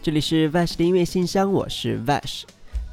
[0.00, 2.42] 这里是 Vash 的音乐信箱，我是 Vash。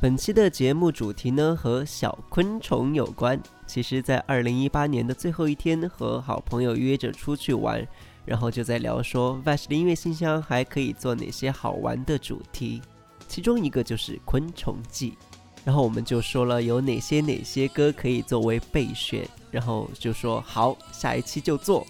[0.02, 3.40] 本期的节目主题呢和小昆虫有关。
[3.68, 7.88] 其实，在二零一八年的最后一天，和好朋友约着出去玩，
[8.26, 12.82] 然后就在聊说 Vash 的音乐信箱还可以做哪些好玩的主题。
[13.28, 15.16] 其中一个就是昆虫记，
[15.64, 21.86] 然后我们就说了有哪些哪些歌可以作为备选，然后就说好，下一期就做。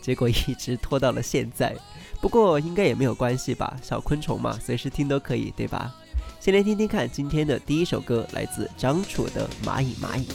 [0.00, 1.74] 结果一直拖到了现在。
[2.20, 5.94] 不过应该也没有关系吧，小昆虫嘛，随时听都可以，对吧？
[6.38, 10.26] 先来听听看今天的第一首歌，来自张楚的《蚂蚁蚂蚁》。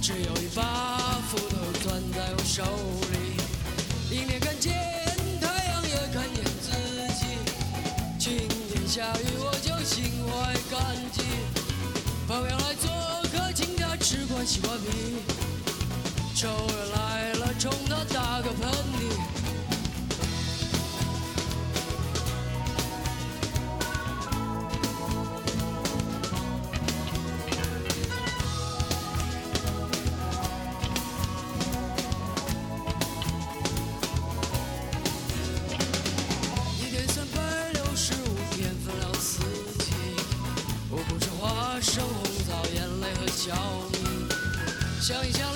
[0.00, 0.87] 只有一把
[14.58, 14.84] 吃块西瓜皮。
[16.34, 16.97] 仇人来
[45.08, 45.47] show you.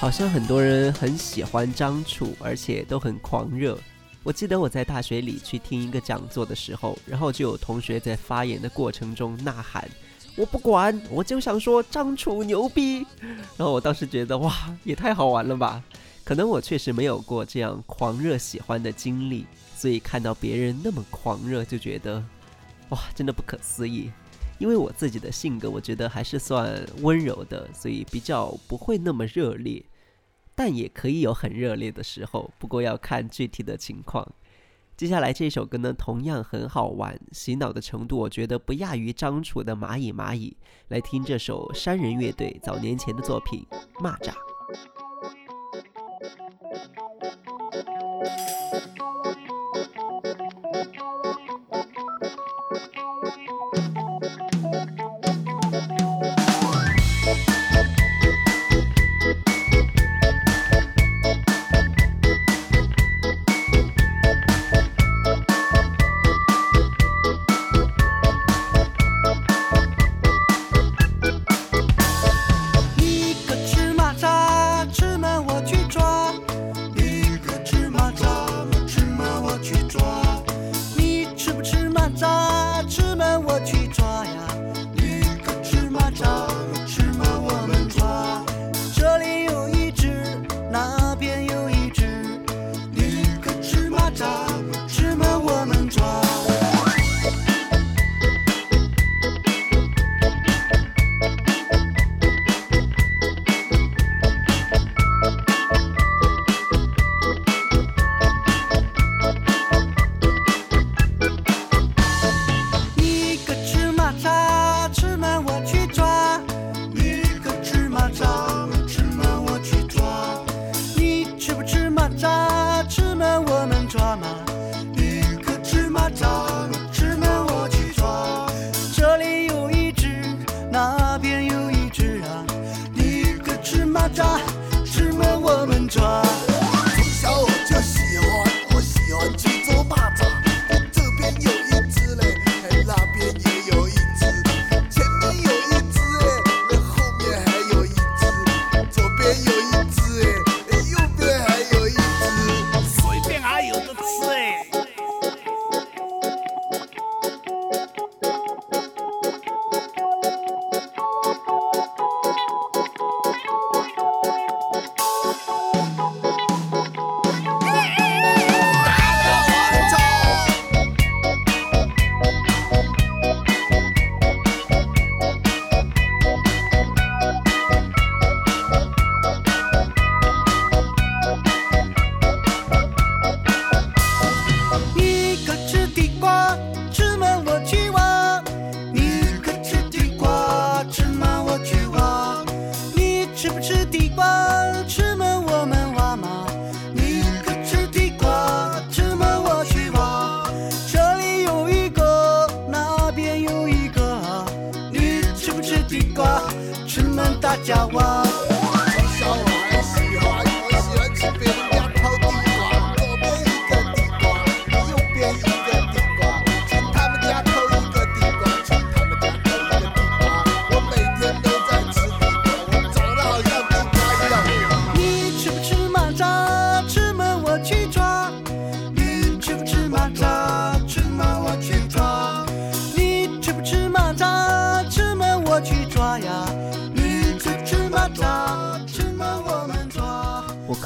[0.00, 3.76] 好像很多人很喜欢张楚，而且都很狂热。
[4.22, 9.88] 我记得我在大学里去听一个讲座的时候，然后就有同学在发言的过程中呐喊
[10.38, 13.04] ：“我不管，我就想说张楚牛逼。”
[13.58, 14.54] 然后我当时觉得哇，
[14.84, 15.82] 也太好玩了吧！
[16.22, 22.22] 可能我确实没有过这样狂热喜欢的经历，所以看到别人那么狂热，就觉得
[22.90, 24.12] 哇，真的不可思议。
[24.58, 29.80] 因为我自己的性格，我觉得还是算温柔的，所以比较不会那么热烈，
[30.58, 34.26] 但也可以有很热烈的时候，不过要看具体的情况。
[34.96, 40.56] 接下来这首歌呢，同样很好玩，洗脑的程度我觉得不亚于张楚的《蚂蚁蚂蚁》。
[40.88, 43.64] 来听这首山人乐队早年前的作品
[44.04, 44.32] 《蚂蚱》。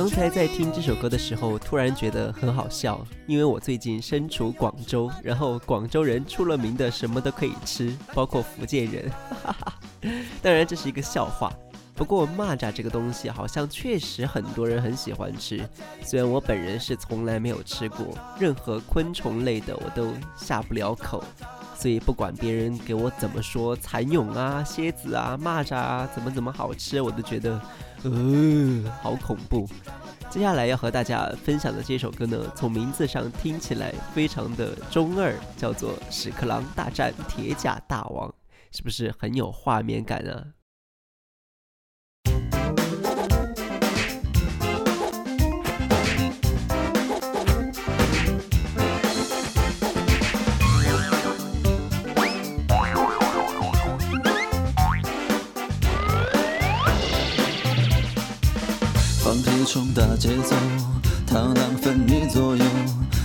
[0.03, 9.09] 刚才在听这首歌的时候，突然觉得很好笑，因为我最近身处广州，然后广州人出了名的什么都可以吃， 包括福建人。
[10.43, 11.53] 当然这是一个笑话，
[11.95, 15.65] 不过蚂蚱这个东西好像确实很多人很喜欢吃，
[16.03, 18.09] 虽然我本人是从来没有吃过，
[18.41, 21.23] 任何昆虫类的我都下不了口，
[21.77, 27.61] 所以不管别人给我怎么说蚕蛹啊、蝎子啊、蚂蚱啊怎么怎么好吃，我都觉得，
[28.05, 29.69] 呃， 好恐怖。
[30.31, 38.29] 接下来要和大家分享的这首歌呢，从名字上听起来非常的中二，叫做《屎壳郎大战铁甲大王》，
[38.75, 40.47] 是不是很有画面感啊？
[59.65, 60.57] 冲大节奏，
[61.27, 62.65] 螳螂分你左右，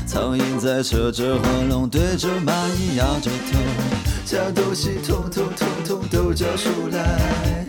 [0.06, 3.60] 苍蝇在扯着喉咙，对着蚂蚁摇着头，
[4.26, 7.66] 加东西统统统统都交出来，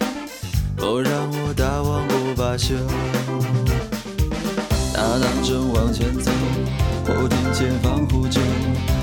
[0.77, 2.75] 不让我大王不罢休。
[4.93, 6.31] 大浪正往前走，
[7.07, 8.41] 后庭前方呼救，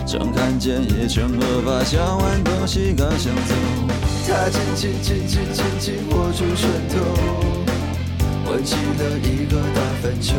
[0.05, 3.55] 正看见一群恶霸想玩东西刚想走，
[4.27, 7.64] 他紧紧紧紧紧紧握住拳头。
[8.63, 10.35] 起了一个大粪球，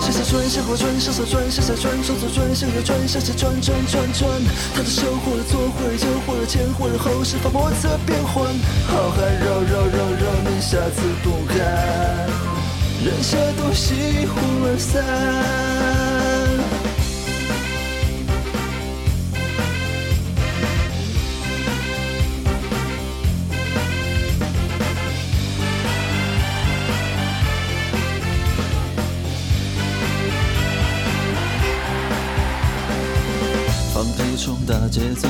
[0.00, 4.30] 向下转，向后转，向下转，向下转，左左转，向右转，向下转转转转。
[4.74, 8.44] 他的手或者左或者右或者前或者后，是否莫测变幻？
[8.86, 11.56] 好汉绕绕绕绕，你下次不敢。
[13.04, 16.05] 人下东西忽而散。
[33.96, 35.26] 放屁冲大节奏，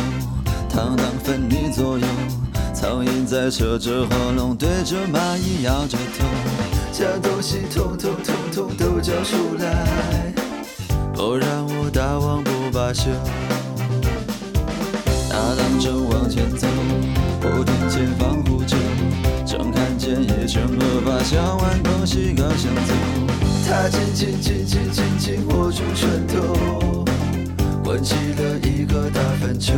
[0.68, 2.04] 螳螂分你左右，
[2.74, 6.26] 苍蝇在扯着喉咙，对着蚂蚁摇着头，
[6.92, 10.34] 这东西统统统统都交出来，
[11.14, 13.08] 不然我大王不罢休。
[15.30, 16.66] 大浪正往前走，
[17.40, 18.76] 不听见防护救，
[19.46, 22.92] 正看见一群恶霸想玩东西刚想走，
[23.64, 26.95] 他紧紧紧紧紧紧握住拳头。
[27.86, 29.72] 滚起了一个大粪球。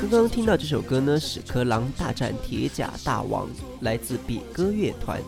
[0.00, 3.48] 刚刚听到这首歌呢，《屎壳郎大战铁甲大王》，
[3.80, 5.20] 来自比哥乐团。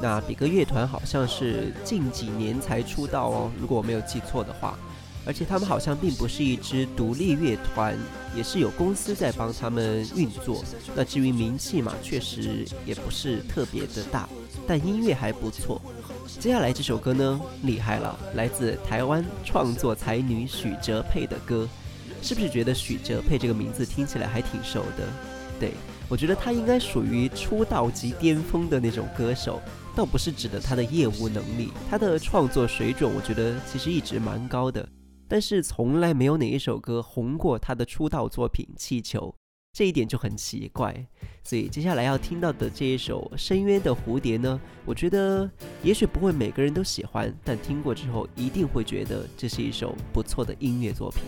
[0.00, 4.78] 那比哥乐团好像是近几年才出道哦，如果我没有记错的话。
[5.24, 7.96] 而且他们好像并不是一支独立乐团，
[8.34, 10.64] 也是有公司在帮他们运作。
[10.96, 14.28] 那至于名气嘛，确实也不是特别的大，
[14.66, 15.80] 但音乐还不错。
[16.40, 21.68] 接下来这首歌呢，厉害了，来自台湾创作才女许哲佩的歌，
[22.20, 25.06] 是不是觉得许哲佩这个名字听起来还挺熟的？
[25.60, 25.72] 对
[26.08, 29.62] 我觉得她应该属于出道即巅峰的那种歌手，
[29.94, 34.88] 倒不是指的她的业务能力，她的创作水准，我觉得其实一直蛮高的，
[35.28, 39.32] 但是从来没有哪一首歌红过她的出道作品《气球》。
[39.72, 40.94] 这一点就很奇怪，
[41.42, 45.50] 所以接下来要听到的这一首《深渊的蝴蝶》呢，我觉得
[45.82, 51.22] 也许不会每个人都喜欢，但听过之后一定会觉得这是一首不错的音乐作品。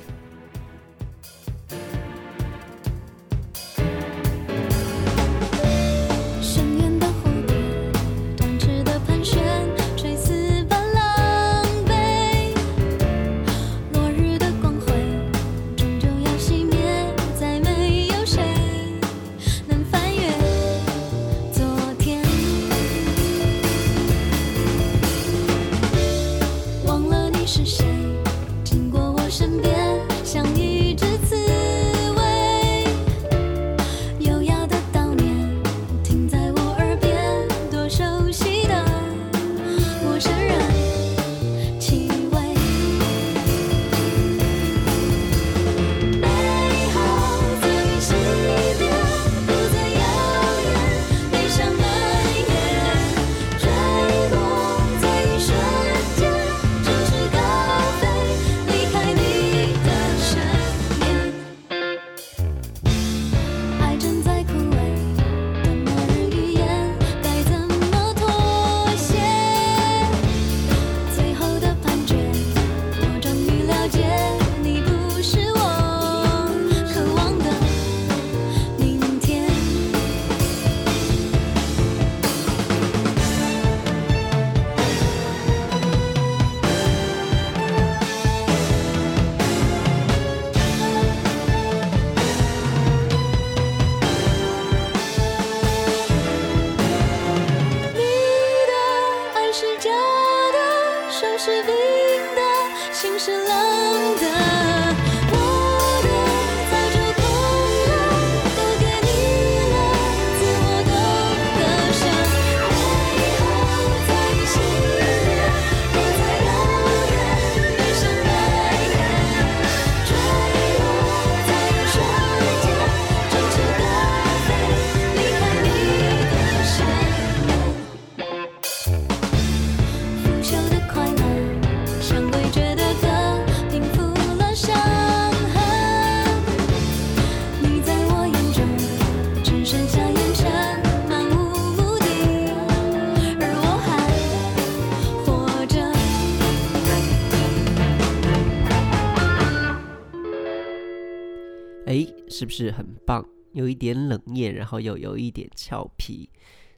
[152.57, 153.27] 是很棒？
[153.53, 156.31] 有一点冷艳，然后又有一点俏皮。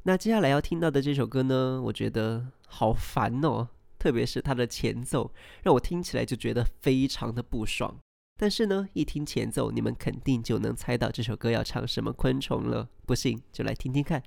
[0.05, 3.69] 那接下来要听到的这首歌呢，我觉得好烦哦，
[3.99, 5.31] 特别是它的前奏，
[5.63, 7.95] 让我听起来就觉得非常的不爽。
[8.39, 12.89] 但是呢，一听前奏，你们肯定就能猜到这首歌要唱什么昆虫了。
[13.05, 14.23] 不信就来听听看。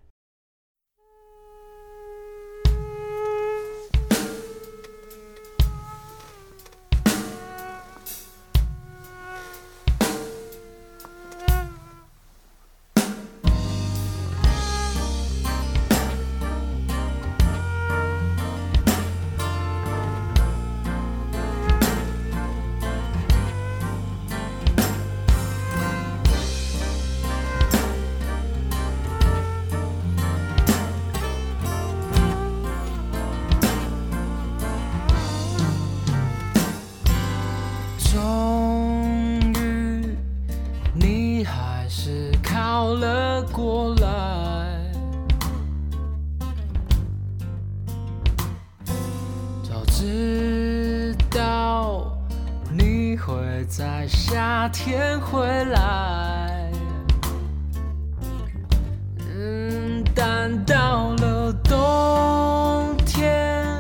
[60.42, 63.76] 但到了冬天，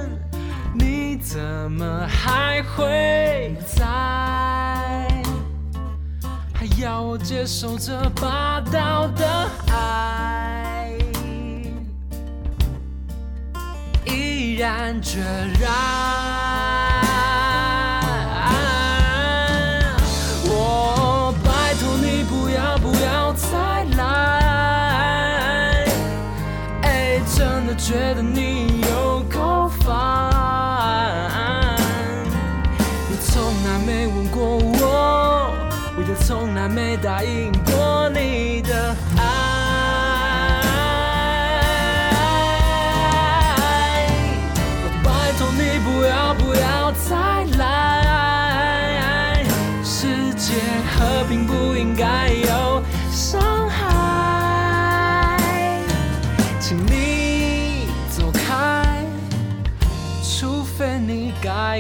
[0.74, 1.40] 你怎
[1.72, 3.86] 么还会在？
[6.54, 10.92] 还要我接受这霸道的爱，
[14.06, 15.22] 毅然决
[15.62, 16.89] 然。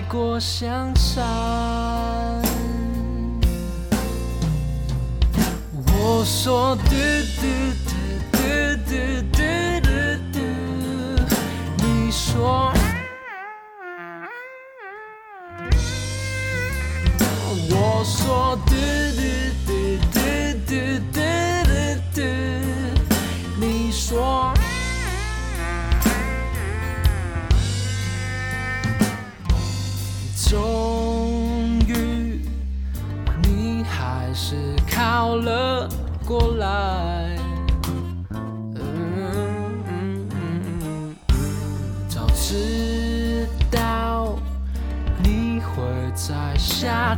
[0.08, 1.22] 过香山
[5.88, 6.82] 我说嘟
[7.42, 7.48] 嘟
[7.82, 7.88] 嘟
[8.32, 8.38] 嘟
[8.86, 8.92] 嘟
[9.32, 9.40] 嘟
[9.82, 9.90] 嘟
[10.32, 10.38] 嘟
[11.84, 12.72] 你说
[17.70, 18.72] 我说嘟
[19.18, 19.22] 嘟
[19.66, 19.70] 嘟
[20.14, 20.18] 嘟
[20.66, 20.72] 嘟
[21.12, 21.18] 嘟
[21.66, 21.70] 嘟
[22.14, 22.18] 嘟
[23.60, 24.39] 你说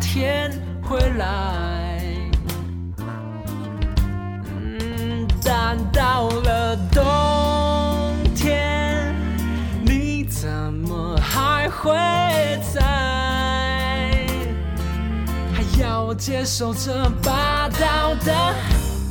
[0.01, 0.51] 天
[0.83, 2.01] 回来，
[5.41, 7.01] 但到了冬
[8.35, 9.15] 天，
[9.85, 11.93] 你怎么还会
[12.73, 12.81] 在？
[15.53, 18.53] 还要我接受这霸道的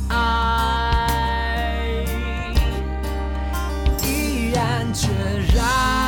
[0.09, 1.07] 爱，
[4.03, 5.07] 毅然决
[5.55, 6.00] 然。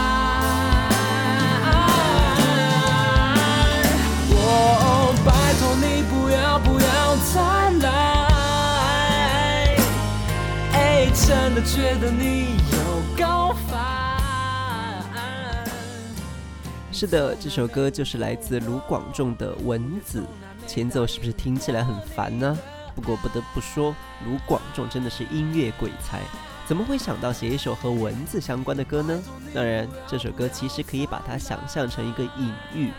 [11.64, 12.78] 觉得你有
[13.18, 14.20] 够烦。
[16.92, 20.22] 是的，这首歌就是来自卢广仲的《蚊子》，
[20.70, 22.58] 前奏是不是听起来很烦呢？
[22.96, 23.96] 不过不得不说，
[24.26, 26.20] 卢广仲真的是音乐鬼才，
[26.68, 29.20] 怎么会想到写一首和蚊子相关的歌呢？
[29.54, 32.92] 当然，这首歌其实可以把它想象成一个隐喻。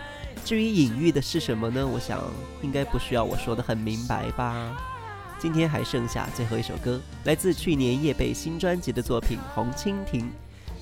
[0.45, 1.87] 至于隐喻的是什么呢？
[1.87, 2.21] 我想
[2.63, 4.94] 应该不需要我说的很明白吧。
[5.39, 10.23] 今天还剩下最后一首歌，来自去年叶蓓新专辑的作品《红蜻蜓》。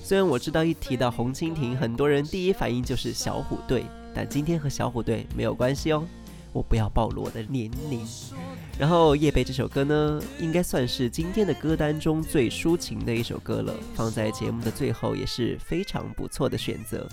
[0.05, 3.85] 虽然我知道一提到红蜻蜓，很多人第一反应就是小虎队，
[4.15, 6.05] 但今天和小虎队没有关系哦。
[6.53, 8.07] 我不要暴露我的年龄。
[8.79, 17.09] 然后叶蓓这首歌呢，应该算是今天的歌单中最抒情的一首歌了，放在节目的最后也是非常不错的选择。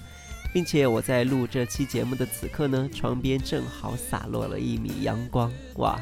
[0.51, 5.99] 并且我在录这期节目的此刻呢，窗边正好洒落了一米阳光，哇，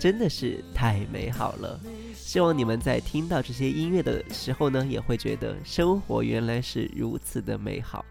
[0.00, 1.78] 真的是太美好了。
[2.14, 8.04] 希望你们在听到这些音乐的时候呢，也会觉得生活原来是如此的美好。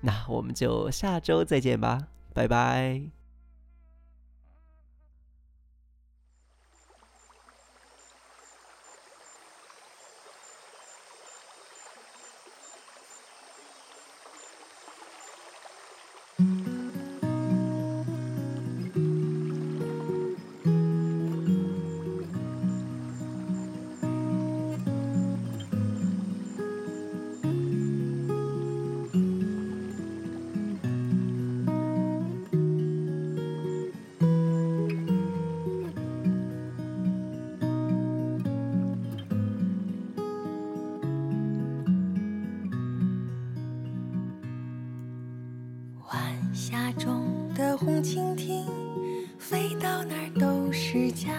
[0.00, 3.15] 那我们就下周再见吧，拜拜。
[48.06, 48.64] 蜻蜓，
[49.36, 51.32] 飞到哪儿都是家。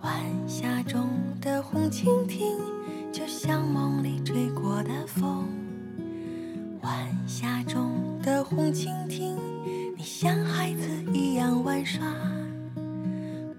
[0.00, 0.14] 晚
[0.46, 1.08] 霞中
[1.40, 2.56] 的红蜻蜓，
[3.10, 5.48] 就像梦里吹过的风。
[6.82, 6.92] 晚
[7.26, 9.36] 霞中的红蜻蜓，
[9.96, 12.06] 你像孩子一样玩耍。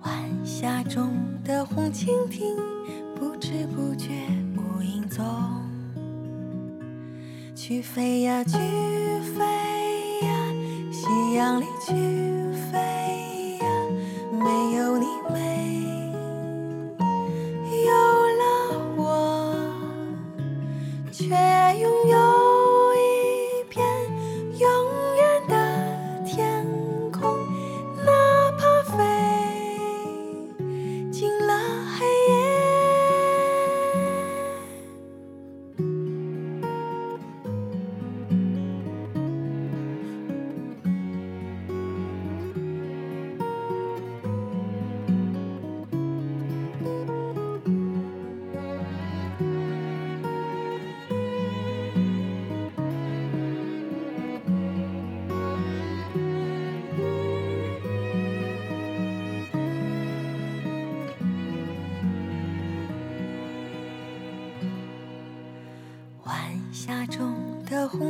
[0.04, 1.12] 晚霞中
[1.43, 2.56] 的红蜻蜓，
[3.17, 4.12] 不知不觉
[4.56, 5.26] 无影踪。
[7.54, 8.58] 去飞呀去
[9.36, 9.43] 飞，
[11.10, 12.38] 夕阳里去。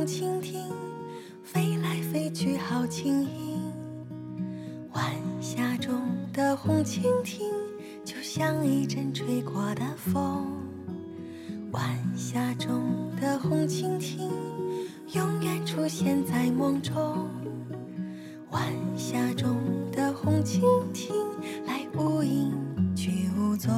[0.00, 0.64] 红蜻蜓，
[1.44, 3.70] 飞来飞去好轻盈。
[4.94, 5.04] 晚
[5.42, 5.94] 霞中
[6.32, 7.46] 的红蜻蜓，
[8.02, 10.46] 就像一阵吹过的风。
[11.72, 11.84] 晚
[12.16, 14.30] 霞中的红蜻蜓，
[15.12, 17.28] 永远出现在梦中。
[18.52, 18.62] 晚
[18.96, 19.54] 霞中
[19.92, 20.62] 的红蜻
[20.94, 21.14] 蜓，
[21.66, 22.50] 来无影
[22.96, 23.70] 去无踪。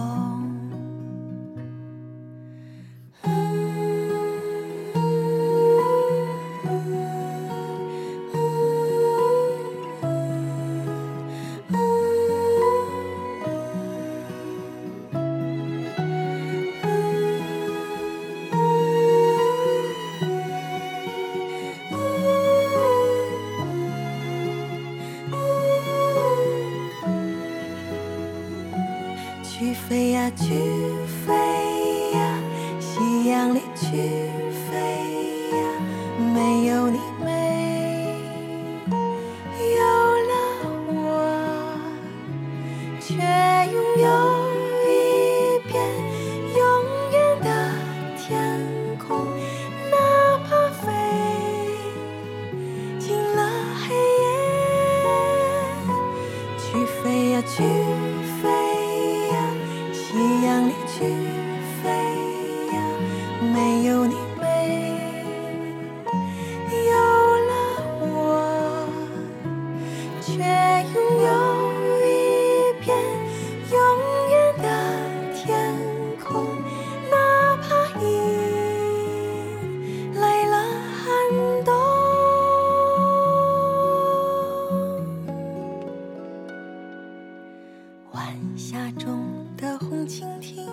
[88.73, 89.23] 霞中
[89.55, 90.67] 的红蜻蜓，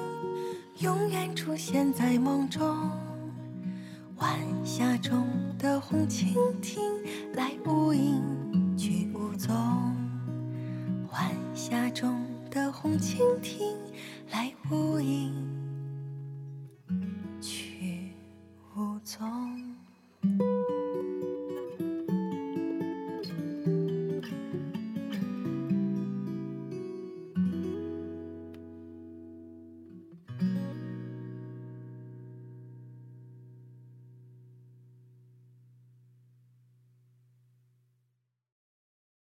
[0.78, 2.66] 永远出现在梦中。
[4.20, 6.82] 晚霞中的红蜻蜓，
[7.34, 8.24] 来无影
[8.78, 9.54] 去无踪。
[11.12, 13.76] 晚霞中的红蜻蜓，
[14.32, 15.34] 来无影